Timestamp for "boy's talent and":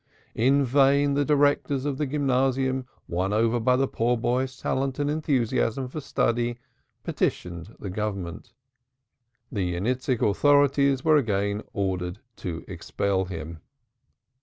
4.17-5.11